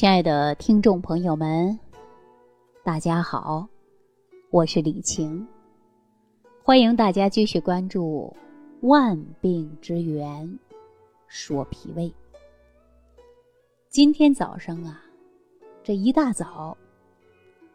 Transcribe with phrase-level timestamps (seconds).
[0.00, 1.78] 亲爱的听众朋友们，
[2.82, 3.68] 大家好，
[4.48, 5.46] 我是李晴，
[6.64, 8.34] 欢迎大家继续关注
[8.88, 10.48] 《万病之源》，
[11.26, 12.10] 说脾胃。
[13.90, 15.04] 今天早上啊，
[15.84, 16.74] 这一大早，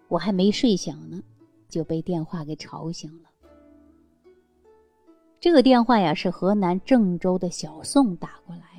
[0.07, 1.21] 我还没睡醒呢，
[1.70, 3.30] 就被电话给吵醒了。
[5.39, 8.75] 这个电话呀，是河南郑州的小宋打过来。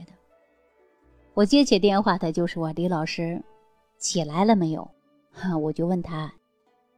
[1.36, 3.42] 我接起电话，他就说：“李老师，
[3.98, 4.90] 起来了没有？”
[5.30, 6.32] 哈我就问他：“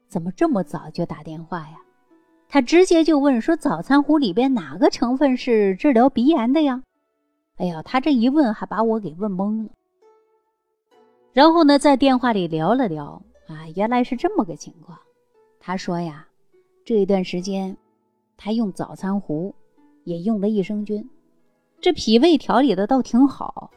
[0.06, 1.76] 怎么这么早就打电话呀？”
[2.48, 6.84] 他直接就问说：“早餐壶里边哪个成分是治疗鼻炎的呀？”
[7.58, 9.70] 哎呀，他这一问还把我给问懵了。
[11.32, 14.96] 然后呢，在电话里聊了聊啊，原来是这么个情况。
[15.58, 16.28] 他说呀，
[16.84, 17.76] 这一段时间
[18.36, 19.52] 他用早餐壶，
[20.04, 21.10] 也用了益生菌，
[21.80, 23.72] 这脾胃调理的倒挺好。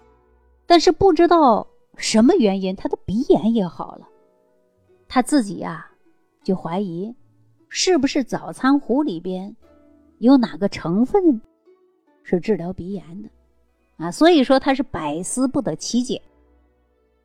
[0.71, 1.67] 但是不知道
[1.97, 4.07] 什么原因，他的鼻炎也好了。
[5.05, 5.85] 他自己呀，
[6.45, 7.13] 就怀疑
[7.67, 9.53] 是不是早餐壶里边
[10.19, 11.41] 有哪个成分
[12.23, 13.27] 是治疗鼻炎的
[13.97, 14.09] 啊？
[14.09, 16.21] 所以说他是百思不得其解。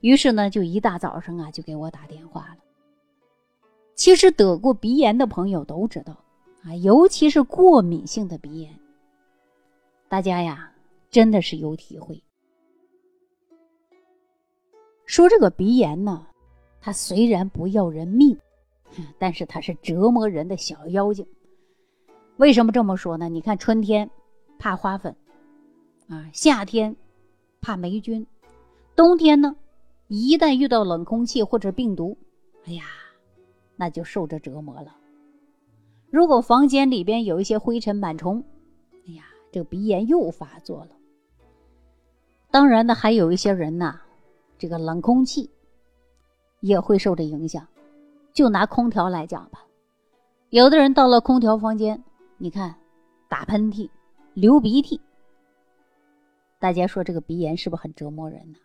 [0.00, 2.56] 于是呢，就一大早上啊，就给我打电话了。
[3.94, 6.17] 其实得过鼻炎的朋友都知道
[6.64, 8.77] 啊，尤其是过敏性的鼻炎，
[10.08, 10.72] 大家呀
[11.12, 12.20] 真的是有体会。
[15.06, 16.26] 说这个鼻炎呢，
[16.80, 18.36] 它虽然不要人命，
[19.18, 21.24] 但是它是折磨人的小妖精。
[22.36, 23.28] 为什么这么说呢？
[23.28, 24.10] 你看春天
[24.58, 25.14] 怕花粉，
[26.08, 26.94] 啊，夏天
[27.60, 28.27] 怕霉菌，
[28.96, 29.56] 冬天呢，
[30.08, 32.18] 一旦遇到冷空气或者病毒，
[32.66, 32.84] 哎呀，
[33.77, 34.96] 那就受着折磨了。
[36.10, 38.44] 如果房间里边有一些灰尘螨虫，
[39.06, 40.90] 哎呀，这鼻炎又发作了。
[42.50, 44.00] 当然呢，还有一些人呐。
[44.58, 45.50] 这个冷空气
[46.60, 47.66] 也会受着影响。
[48.32, 49.64] 就拿空调来讲吧，
[50.50, 52.05] 有的人到了空调房间，
[52.36, 52.74] 你看
[53.30, 53.89] 打喷嚏、
[54.34, 55.00] 流鼻涕，
[56.58, 58.58] 大家说这个鼻炎是不是很折磨人呢？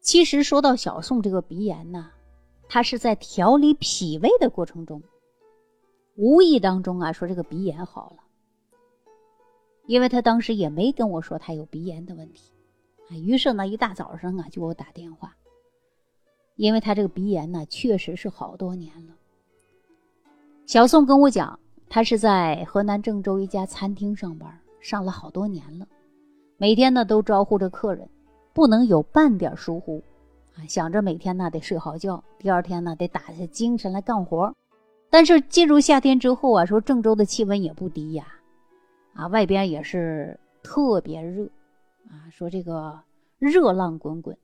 [0.00, 2.10] 其实说到小宋这个鼻炎呢，
[2.68, 5.00] 他是在调理脾胃的过程中，
[6.16, 8.24] 无意当中啊说这个鼻炎好了，
[9.86, 12.52] 因为他当时也没跟我说他有鼻炎的问题。
[13.18, 15.34] 于是呢，一大早上啊，就给我打电话，
[16.56, 19.14] 因为他这个鼻炎呢，确实是好多年了。
[20.66, 25.86] 小宋跟我讲，他是在河南郑州一家餐厅上班，上了好多年了，
[26.56, 28.08] 每天呢都招呼着客人，
[28.52, 30.00] 不能有半点疏忽，
[30.54, 34.54] 啊，想着每天呢得睡好觉，第二天呢得打下精神来干活。
[35.10, 38.28] 但是进入夏天之后啊，说郑州的气温也不低呀，
[39.14, 41.48] 啊，外边也是特别热。
[42.10, 43.00] 啊，说这个
[43.38, 44.36] 热浪滚滚，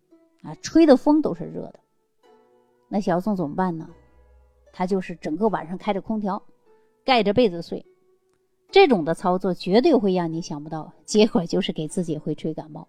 [0.42, 1.80] 啊，吹的风都是热的。
[2.88, 3.90] 那小宋怎么办呢？
[4.72, 6.42] 他就是整个晚上开着空调，
[7.04, 7.84] 盖着被子睡。
[8.70, 12.86] 这种的操作绝对会让你想不到，结果就是给自己会吹感冒。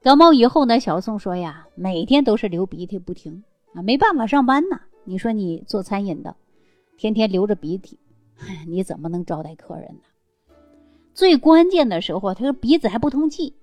[0.00, 3.42] 感冒以后呢，小宋说呀，每天都是流鼻涕不停
[3.74, 4.80] 啊，没办法上班呐。
[5.04, 6.36] 你说你做餐饮的，
[6.96, 7.98] 天天流着鼻涕，
[8.68, 10.02] 你怎么能招待客人呢？
[11.14, 13.54] 最关键的时候，他说鼻子还不通气，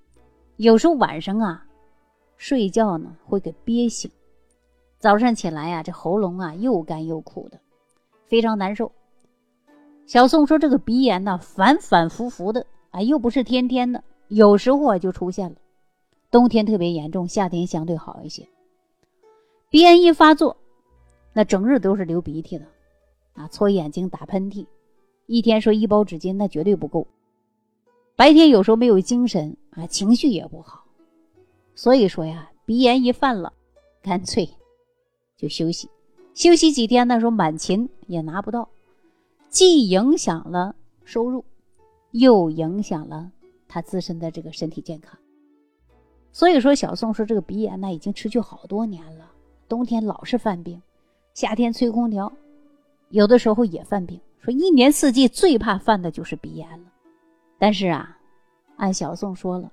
[0.56, 1.66] 有时候晚上啊，
[2.38, 4.10] 睡觉呢会给憋醒，
[4.98, 7.60] 早上起来呀，这喉咙啊又干又苦的，
[8.26, 8.90] 非常难受。
[10.06, 15.56] 小宋说：“这个鼻炎呢，反反复复的，啊，又不是天天的，有时候啊就出现了。
[16.30, 18.48] 冬天特别严重，夏天相对好一些。
[19.68, 20.56] 鼻炎一发作，
[21.34, 22.66] 那整日都是流鼻涕的，
[23.34, 24.66] 啊，搓眼睛、打喷嚏，
[25.26, 27.06] 一天说一包纸巾那绝对不够。”
[28.14, 30.84] 白天有时候没有精神啊，情绪也不好，
[31.74, 33.52] 所以说呀，鼻炎一犯了，
[34.02, 34.48] 干脆
[35.36, 35.88] 就休息，
[36.34, 37.08] 休息几天。
[37.08, 38.68] 那时候满勤也拿不到，
[39.48, 41.44] 既影响了收入，
[42.10, 43.30] 又影响了
[43.66, 45.18] 他自身的这个身体健康。
[46.30, 49.32] 所以说，小宋说这个鼻炎呢，已经持续好多年了，
[49.68, 50.80] 冬天老是犯病，
[51.34, 52.30] 夏天吹空调，
[53.08, 54.20] 有的时候也犯病。
[54.40, 56.91] 说一年四季最怕犯的就是鼻炎了。
[57.62, 58.18] 但是啊，
[58.76, 59.70] 按小宋说了，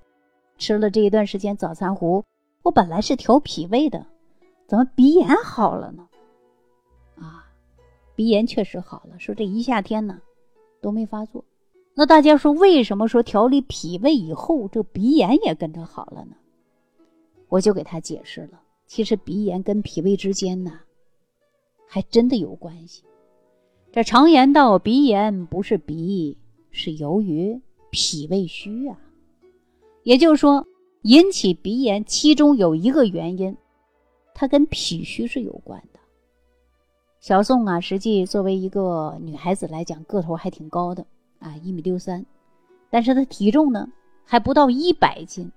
[0.60, 2.24] 吃了这一段时间早餐壶，
[2.62, 4.06] 我本来是调脾胃的，
[4.68, 6.08] 怎么鼻炎好了呢？
[7.16, 7.50] 啊，
[8.14, 10.22] 鼻炎确实好了，说这一夏天呢
[10.82, 11.44] 都没发作。
[11.96, 16.36] 那大家说为什么说调理脾胃以后，这鼻炎也跟着好了呢？
[17.48, 20.80] 我就给他解释了，其实鼻炎跟脾胃之间呢，
[21.88, 23.04] 还真的有关系。
[23.92, 26.38] 这常言道，鼻炎不是鼻，
[26.70, 27.60] 是由于。
[27.92, 28.98] 脾胃虚啊，
[30.04, 30.66] 也就是说，
[31.04, 33.56] 引起鼻炎，其中有一个原因，
[34.34, 36.00] 它跟脾虚是有关的。
[37.20, 41.06] 小宋啊，实际作为一个女孩子来讲，个头还挺高的
[41.40, 42.26] 啊，一米六三，
[42.90, 43.90] 但是她体重呢
[44.24, 45.52] 还不到一百斤。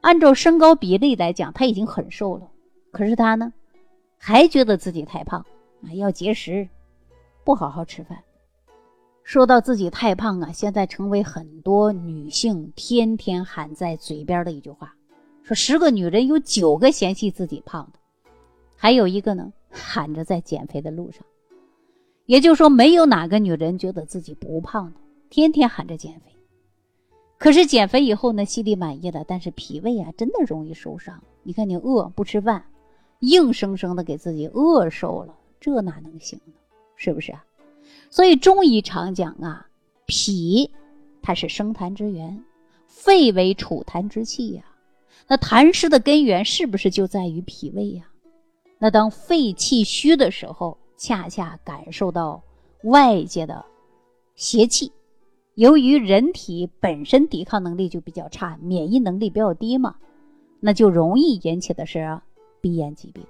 [0.00, 2.50] 按照身高比例来讲，她已经很瘦了。
[2.90, 3.52] 可是她呢，
[4.18, 5.44] 还觉得自己太胖
[5.84, 6.68] 啊，要节食，
[7.44, 8.18] 不好好吃饭。
[9.30, 14.92] 说到自己太胖啊，现在成为很多女性天天喊在嘴边的一句话，
[15.44, 18.00] 说十个女人有九个嫌弃自己胖的，
[18.74, 19.52] 还有一个呢。
[19.70, 21.24] 喊着在减肥的路上，
[22.26, 24.98] 也就是说，没有哪个女人觉得自己不胖的，
[25.28, 26.34] 天天喊着减肥。
[27.38, 31.22] 可是减肥以后呢，心里满意了，但是脾胃啊，真的容易受伤。
[31.44, 32.64] 你看，你饿不吃饭，
[33.20, 36.52] 硬生生的给自己饿瘦了，这哪能行呢？
[36.96, 37.44] 是不是啊？
[38.10, 39.66] 所以中医常讲啊，
[40.06, 40.70] 脾
[41.22, 42.44] 它是生痰之源，
[42.86, 44.64] 肺为储痰之器呀。
[45.28, 48.04] 那痰湿的根源是不是就在于脾胃呀？
[48.78, 52.42] 那当肺气虚的时候，恰恰感受到
[52.82, 53.64] 外界的
[54.34, 54.90] 邪气。
[55.54, 59.96] 由于人体本身抵抗能力就比较差，免疫能力比较低嘛，
[60.58, 62.20] 那就容易引起的是
[62.60, 63.24] 鼻炎疾病。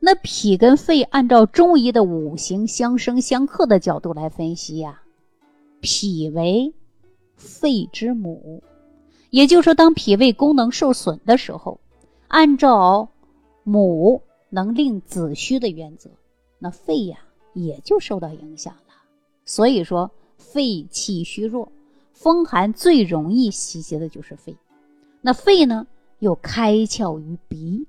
[0.00, 5.02] 那脾跟肺按照中医的五行相生相克的角度来分析呀，
[5.80, 6.72] 脾为
[7.36, 8.62] 肺之母，
[9.30, 11.80] 也就是说，当脾胃功能受损的时候，
[12.28, 13.08] 按照
[13.64, 14.22] 母。
[14.50, 16.08] 能令子虚的原则，
[16.58, 17.18] 那肺呀
[17.52, 18.94] 也就受到影响了。
[19.44, 21.70] 所以说，肺气虚弱，
[22.14, 24.56] 风寒最容易袭击的就是肺。
[25.20, 25.86] 那肺呢
[26.20, 27.86] 又开窍于鼻，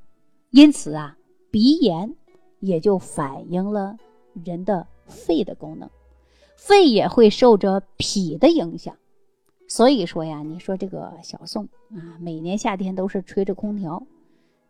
[0.49, 1.15] 因此啊，
[1.51, 2.15] 鼻炎
[2.59, 3.97] 也就反映了
[4.45, 5.89] 人的肺的功能，
[6.55, 8.95] 肺也会受着脾的影响。
[9.67, 14.03] 所以说呀，你说这个小宋啊，每年夏天都是吹着空调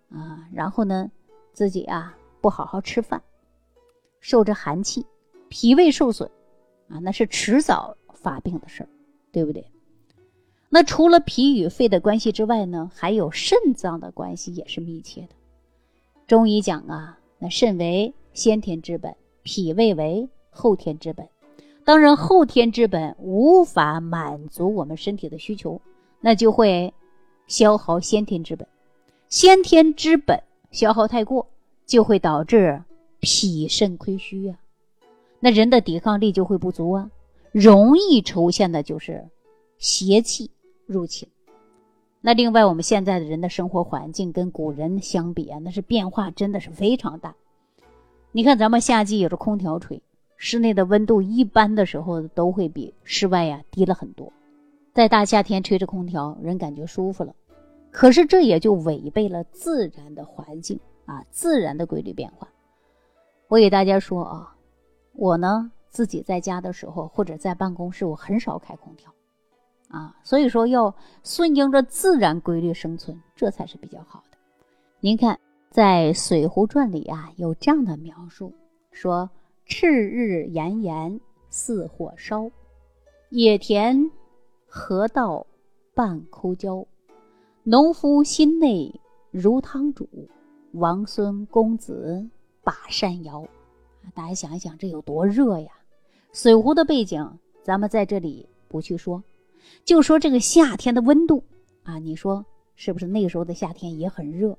[0.10, 1.12] 啊，然后呢。
[1.52, 3.22] 自己啊不好好吃饭，
[4.22, 5.06] 受着寒气，
[5.50, 6.30] 脾胃受损，
[6.88, 8.90] 啊，那是迟早发病的事儿，
[9.30, 9.66] 对不对？
[10.70, 15.30] 那除了脾与肺的关系之外呢，还有肾脏的关系也是密切的。
[16.30, 21.28] 中医讲啊，那肾为先天之本，脾胃为后天之本。
[21.84, 25.82] 当然，后天之本无法满足我们身体的需求，
[26.22, 26.94] 那就会
[27.48, 28.68] 消耗先天之本。
[29.28, 30.40] 先天之本。
[30.70, 31.48] 消耗太过，
[31.88, 32.80] 就会导致
[33.20, 34.60] 脾肾亏虚啊，
[35.40, 37.10] 那人的抵抗力就会不足啊，
[37.52, 39.28] 容易出现的就是
[39.80, 40.52] 邪气
[40.86, 41.28] 入侵。
[42.22, 47.34] 那另外，我们现在的人的生活环境跟古人相比啊，那是变化真的是非常大。
[48.32, 50.02] 你看，咱们夏季有着空调吹，
[50.36, 54.32] 室内的温度一般的时候都会比室外呀低了很多。
[54.94, 57.34] 在大夏天吹着空调，人感觉舒服了。
[57.90, 62.48] 可是这也就违背了自然的环境啊，自然的规律变化。
[63.48, 64.56] 我给大家说啊，
[65.14, 69.10] 我呢自己在家的时候或者在办公室，我很少开空调，
[69.90, 74.38] 啊，所以说要顺应着自然规律生存，这才是比较好的。
[75.00, 75.40] 您看，
[75.70, 78.54] 在《水浒传》里啊，有这样的描述：
[78.92, 79.30] 说
[79.66, 81.20] 赤日炎炎
[81.50, 82.52] 似火烧，
[83.30, 84.12] 野田
[84.68, 85.46] 河道
[85.94, 86.86] 半枯焦。
[87.64, 89.00] 农夫心内
[89.32, 90.08] 如汤煮，
[90.74, 92.28] 王孙公子
[92.64, 93.48] 把扇摇。
[94.14, 95.72] 大家想一想，这有多热呀！
[96.32, 99.24] 水壶的背景，咱们在这里不去说，
[99.84, 101.44] 就说这个夏天的温度
[101.84, 103.08] 啊，你说是不是？
[103.08, 104.58] 那个时候的夏天也很热，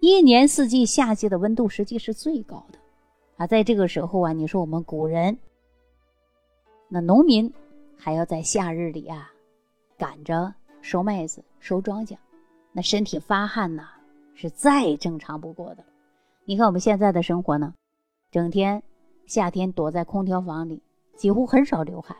[0.00, 2.78] 一年四季夏季的温度实际是最高的
[3.36, 3.46] 啊。
[3.46, 5.38] 在这个时候啊，你说我们古人，
[6.88, 7.52] 那农民
[7.96, 9.30] 还要在夏日里啊，
[9.96, 10.52] 赶着
[10.82, 12.16] 收麦子、收庄稼。
[12.72, 13.88] 那身体发汗呐，
[14.34, 15.84] 是再正常不过的。
[16.44, 17.72] 你看我们现在的生活呢，
[18.30, 18.82] 整天
[19.26, 20.82] 夏天躲在空调房里，
[21.16, 22.16] 几乎很少流汗。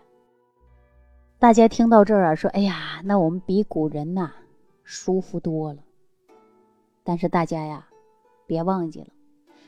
[1.38, 4.32] 大家听到这儿啊，说：“哎呀，那我们比古人呐
[4.84, 5.80] 舒服多了。”
[7.04, 7.86] 但是大家呀，
[8.46, 9.08] 别忘记了，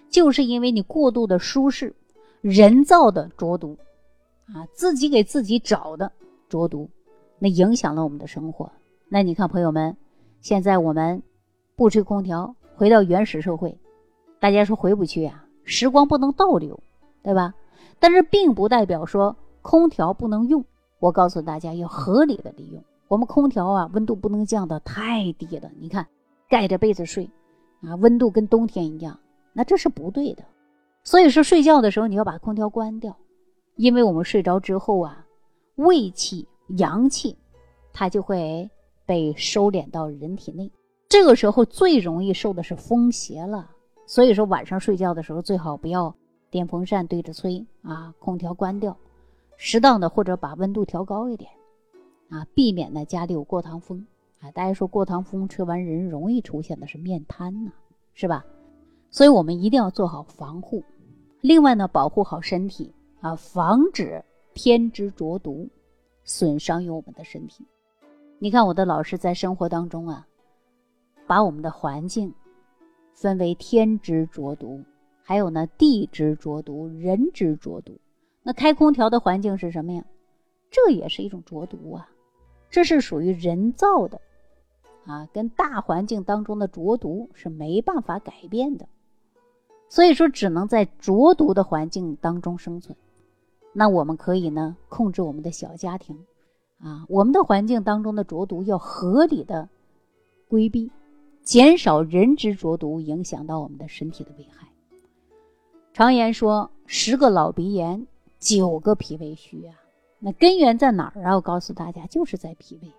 [0.09, 1.95] 就是因为你过度的舒适，
[2.41, 3.77] 人造的浊毒
[4.47, 6.11] 啊，自己给自己找的
[6.49, 6.89] 浊毒，
[7.39, 8.73] 那影响了我们的生活。
[9.09, 9.95] 那你看，朋友们。
[10.41, 11.21] 现在我们
[11.75, 13.77] 不吹空调，回到原始社会，
[14.39, 15.45] 大家说回不去呀？
[15.65, 16.81] 时光不能倒流，
[17.25, 17.53] 对吧？
[17.99, 20.65] 但是并不代表说空调不能用。
[20.99, 22.83] 我告诉大家要合理的利用。
[23.09, 25.71] 我们空调啊，温度不能降得太低了。
[25.79, 26.07] 你看，
[26.49, 27.31] 盖着被子睡，
[27.83, 29.19] 啊，温度跟冬天一样，
[29.53, 30.45] 那这是不对的。
[31.05, 33.17] 所以说睡觉的时候你要把空调关掉，
[33.77, 35.27] 因为我们睡着之后啊，
[35.77, 37.37] 胃气、阳气，
[37.93, 38.69] 它就会。
[39.09, 40.71] 被收敛到人体内，
[41.09, 43.71] 这个时候最容易受的是风邪了。
[44.05, 46.15] 所以说晚上睡觉的时候最好不要
[46.51, 48.95] 电风扇对着吹啊，空调关掉，
[49.61, 51.51] 适当的或者把温度调高一点
[52.31, 54.07] 啊，避免呢家里有过堂风
[54.41, 54.51] 啊。
[54.53, 57.73] 大家说过堂风吹完人容易出现的是面瘫呢，
[58.15, 58.47] 是吧？
[59.11, 60.85] 所以我们一定要做好防护。
[61.41, 64.25] 另外呢，保护好身体啊，防止
[64.55, 65.69] 天之浊毒
[66.23, 67.67] 损伤于我们的身体。
[68.39, 70.27] 你看我的老师在生活当中啊，
[71.27, 72.33] 把我们的环境。
[73.13, 74.81] 分为天之浊毒，
[75.25, 77.99] 还有呢地之浊毒，人之浊毒。
[78.49, 80.03] 那开空调的环境是什么呀？
[80.71, 82.09] 这也是一种浊毒啊，
[82.71, 84.19] 这是属于人造的
[85.05, 88.89] 啊，跟大环境当中的浊毒是没办法改变的。
[89.91, 92.97] 所以说，只能在浊毒的环境当中生存。
[93.75, 96.19] 那我们可以呢控制我们的小家庭
[96.81, 99.69] 啊，我们的环境当中的浊毒要合理的
[100.49, 100.91] 规避。
[101.43, 104.69] 减少人之浊毒影响到我们的身体的危害。
[105.93, 108.07] 常言说，十个老鼻炎，
[108.39, 109.75] 九个脾胃虚啊。
[110.19, 111.35] 那根源在哪儿啊？
[111.35, 112.93] 我告诉大家，就是在脾胃。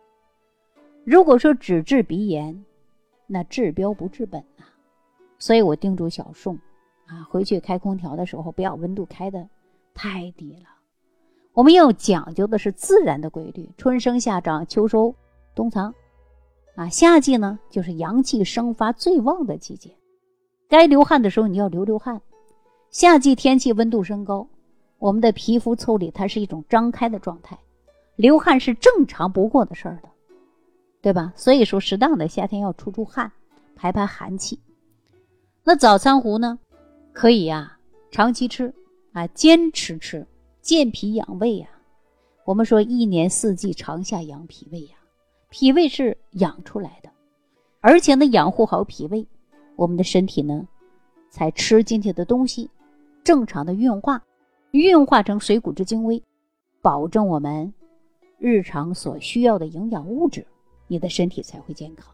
[1.03, 2.65] 如果说只治鼻炎，
[3.27, 4.67] 那治标不治本啊。
[5.37, 6.57] 所以我叮嘱小宋
[7.05, 9.47] 啊，回去开空调的时候不要温度开的
[9.93, 10.69] 太低了。
[11.53, 15.13] 我们要讲究的是自然的规律：春生夏长，秋收
[15.55, 15.93] 冬藏。
[16.75, 19.93] 啊，夏季呢，就是阳气生发最旺的季节，
[20.69, 22.21] 该流汗的时候你要流流汗。
[22.91, 24.47] 夏季天气温度升高，
[24.99, 27.57] 我们的皮肤腠理它是一种张开的状态，
[28.15, 30.09] 流汗是正常不过的事儿的，
[31.01, 31.33] 对吧？
[31.35, 33.31] 所以说，适当的夏天要出出汗，
[33.75, 34.59] 排排寒气。
[35.63, 36.59] 那早餐糊呢，
[37.13, 37.77] 可以呀，
[38.11, 38.73] 长期吃
[39.13, 40.27] 啊，坚持吃，
[40.61, 41.67] 健脾养胃呀。
[42.45, 44.97] 我们说一年四季长夏养脾胃呀。
[45.49, 47.09] 脾胃是养出来的，
[47.79, 49.25] 而且呢，养护好脾胃，
[49.75, 50.67] 我们的身体呢，
[51.31, 52.69] 才吃进去的东西
[53.23, 54.21] 正常的运化，
[54.71, 56.21] 运化成水谷之精微，
[56.81, 57.73] 保证我们
[58.37, 60.45] 日常所需要的营养物质，
[60.87, 62.07] 你的身体才会健康。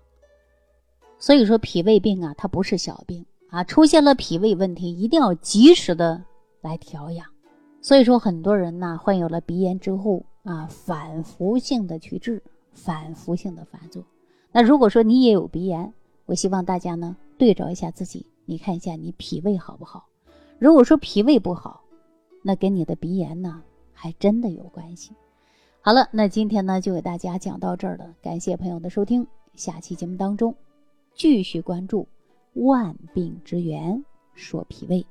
[1.17, 6.23] 所以说，脾胃病啊，它不是小病啊，出现了脾胃问题，一定要及时的
[6.61, 7.25] 来调养。
[7.81, 12.41] 所以说，很多人呢，患有了鼻炎之后啊，反复性的去治。
[12.77, 14.03] 反复性的发作，
[14.51, 15.93] 那如果说你也有鼻炎，
[16.25, 20.07] 我希望大家呢对照一下自己，你看一下你脾胃好不好？
[20.59, 21.84] 如果说脾胃不好，
[22.47, 25.13] 那跟你的鼻炎呢还真的有关系。
[25.81, 29.25] 好了，那今天呢就给大家讲到这儿了，感谢朋友的收听，
[29.55, 30.55] 下期节目当中
[31.15, 32.07] 继续关注
[32.53, 35.03] 万病之源说脾胃。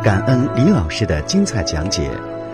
[0.00, 2.08] 感恩李老师的精彩讲解。